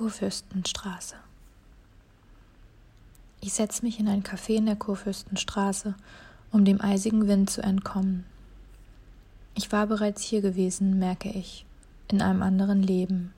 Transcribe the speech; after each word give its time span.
Kurfürstenstraße. 0.00 1.16
Ich 3.42 3.52
setze 3.52 3.84
mich 3.84 4.00
in 4.00 4.08
ein 4.08 4.22
Café 4.22 4.54
in 4.54 4.64
der 4.64 4.76
Kurfürstenstraße, 4.76 5.94
um 6.50 6.64
dem 6.64 6.80
eisigen 6.80 7.28
Wind 7.28 7.50
zu 7.50 7.62
entkommen. 7.62 8.24
Ich 9.54 9.70
war 9.72 9.86
bereits 9.86 10.22
hier 10.22 10.40
gewesen, 10.40 10.98
merke 10.98 11.28
ich, 11.28 11.66
in 12.08 12.22
einem 12.22 12.40
anderen 12.40 12.82
Leben. 12.82 13.34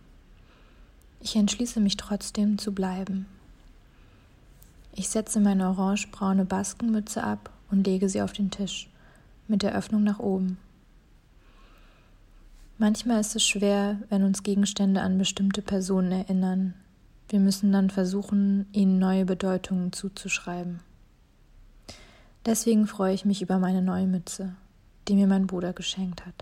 Ich 1.19 1.35
entschließe 1.35 1.80
mich 1.80 1.97
trotzdem 1.97 2.58
zu 2.58 2.71
bleiben. 2.71 3.26
Ich 4.94 5.08
setze 5.08 5.40
meine 5.40 5.69
orangebraune 5.69 6.44
Baskenmütze 6.44 7.24
ab 7.24 7.51
und 7.72 7.88
lege 7.88 8.08
sie 8.08 8.22
auf 8.22 8.33
den 8.33 8.53
Tisch, 8.53 8.88
mit 9.49 9.65
der 9.65 9.74
Öffnung 9.74 10.04
nach 10.04 10.21
oben. 10.21 10.58
Manchmal 12.83 13.21
ist 13.21 13.37
es 13.37 13.46
schwer, 13.46 14.01
wenn 14.08 14.24
uns 14.24 14.42
Gegenstände 14.42 15.03
an 15.03 15.17
bestimmte 15.17 15.62
Personen 15.62 16.10
erinnern. 16.10 16.74
Wir 17.28 17.38
müssen 17.38 17.70
dann 17.70 17.91
versuchen, 17.91 18.66
ihnen 18.73 18.98
neue 18.98 19.24
Bedeutungen 19.24 19.93
zuzuschreiben. 19.93 20.80
Deswegen 22.45 22.88
freue 22.88 23.15
ich 23.15 23.24
mich 23.24 23.41
über 23.41 23.60
meine 23.60 23.83
neue 23.83 24.09
Mütze, 24.09 24.57
die 25.07 25.15
mir 25.15 25.29
mein 25.29 25.47
Bruder 25.47 25.73
geschenkt 25.73 26.27
hat. 26.27 26.34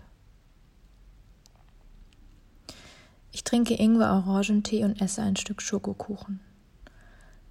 Ich 3.31 3.43
trinke 3.43 3.75
Ingwer-Orangentee 3.75 4.83
und 4.83 4.99
esse 4.99 5.21
ein 5.21 5.35
Stück 5.35 5.61
Schokokuchen. 5.61 6.39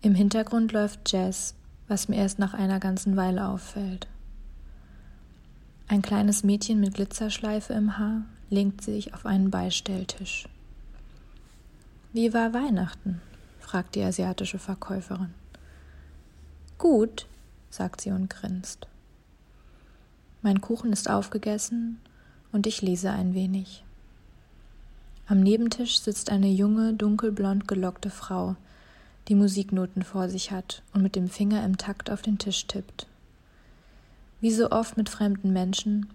Im 0.02 0.16
Hintergrund 0.16 0.72
läuft 0.72 1.12
Jazz, 1.12 1.54
was 1.86 2.08
mir 2.08 2.16
erst 2.16 2.40
nach 2.40 2.54
einer 2.54 2.80
ganzen 2.80 3.16
Weile 3.16 3.46
auffällt. 3.46 4.08
Ein 5.86 6.02
kleines 6.02 6.42
Mädchen 6.42 6.80
mit 6.80 6.94
Glitzerschleife 6.94 7.72
im 7.74 7.96
Haar 7.96 8.24
legt 8.50 8.82
sich 8.82 9.14
auf 9.14 9.24
einen 9.24 9.50
Beistelltisch. 9.50 10.48
Wie 12.12 12.34
war 12.34 12.52
Weihnachten? 12.52 13.22
fragt 13.60 13.94
die 13.94 14.02
asiatische 14.02 14.58
Verkäuferin. 14.58 15.32
Gut, 16.76 17.26
sagt 17.70 18.00
sie 18.00 18.10
und 18.10 18.28
grinst. 18.28 18.88
Mein 20.42 20.60
Kuchen 20.60 20.92
ist 20.92 21.08
aufgegessen 21.08 22.00
und 22.50 22.66
ich 22.66 22.82
lese 22.82 23.10
ein 23.10 23.34
wenig. 23.34 23.84
Am 25.28 25.40
Nebentisch 25.40 26.00
sitzt 26.00 26.30
eine 26.30 26.48
junge, 26.48 26.94
dunkelblond 26.94 27.68
gelockte 27.68 28.10
Frau, 28.10 28.56
die 29.28 29.36
Musiknoten 29.36 30.02
vor 30.02 30.28
sich 30.28 30.50
hat 30.50 30.82
und 30.92 31.02
mit 31.02 31.14
dem 31.14 31.28
Finger 31.28 31.64
im 31.64 31.78
Takt 31.78 32.10
auf 32.10 32.22
den 32.22 32.38
Tisch 32.38 32.66
tippt. 32.66 33.06
Wie 34.40 34.50
so 34.50 34.72
oft 34.72 34.96
mit 34.96 35.08
fremden 35.08 35.52
Menschen 35.52 36.06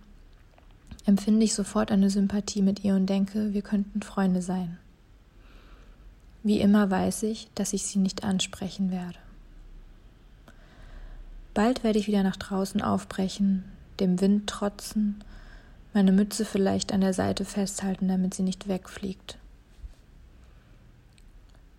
empfinde 1.05 1.45
ich 1.45 1.53
sofort 1.53 1.91
eine 1.91 2.09
Sympathie 2.09 2.61
mit 2.61 2.83
ihr 2.83 2.95
und 2.95 3.05
denke, 3.05 3.53
wir 3.53 3.61
könnten 3.61 4.01
Freunde 4.01 4.41
sein. 4.41 4.77
Wie 6.43 6.59
immer 6.59 6.91
weiß 6.91 7.23
ich, 7.23 7.49
dass 7.55 7.73
ich 7.73 7.85
sie 7.85 7.99
nicht 7.99 8.23
ansprechen 8.23 8.91
werde. 8.91 9.17
Bald 11.53 11.83
werde 11.83 11.99
ich 11.99 12.07
wieder 12.07 12.21
nach 12.21 12.35
draußen 12.35 12.81
aufbrechen, 12.81 13.63
dem 13.99 14.19
Wind 14.19 14.47
trotzen, 14.47 15.23
meine 15.93 16.11
Mütze 16.11 16.43
vielleicht 16.43 16.91
an 16.91 17.01
der 17.01 17.13
Seite 17.13 17.45
festhalten, 17.45 18.09
damit 18.09 18.33
sie 18.33 18.43
nicht 18.43 18.67
wegfliegt. 18.67 19.37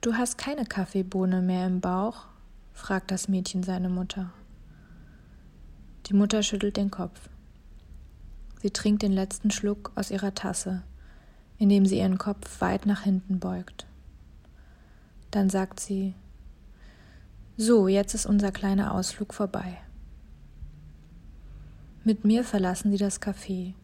Du 0.01 0.15
hast 0.15 0.39
keine 0.39 0.65
Kaffeebohne 0.65 1.43
mehr 1.43 1.67
im 1.67 1.81
Bauch? 1.81 2.25
fragt 2.73 3.11
das 3.11 3.29
Mädchen 3.29 3.63
seine 3.63 3.89
Mutter. 3.89 4.31
Die 6.07 6.15
Mutter 6.15 6.43
schüttelt 6.43 6.77
den 6.77 6.91
Kopf. 6.91 7.29
Sie 8.63 8.71
trinkt 8.71 9.03
den 9.03 9.13
letzten 9.13 9.51
Schluck 9.51 9.93
aus 9.95 10.11
ihrer 10.11 10.35
Tasse, 10.35 10.83
indem 11.59 11.87
sie 11.87 11.99
ihren 11.99 12.19
Kopf 12.19 12.61
weit 12.61 12.87
nach 12.87 13.03
hinten 13.03 13.39
beugt. 13.39 13.87
Dann 15.31 15.51
sagt 15.51 15.81
sie 15.81 16.15
So, 17.57 17.89
jetzt 17.89 18.15
ist 18.15 18.27
unser 18.27 18.53
kleiner 18.53 18.95
Ausflug 18.95 19.35
vorbei. 19.35 19.79
Mit 22.05 22.25
mir 22.25 22.45
verlassen 22.45 22.91
sie 22.93 22.99
das 22.99 23.21
Café 23.21 23.75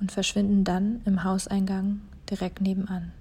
und 0.00 0.10
verschwinden 0.10 0.64
dann 0.64 1.02
im 1.04 1.24
Hauseingang 1.24 2.00
direkt 2.30 2.60
nebenan. 2.60 3.12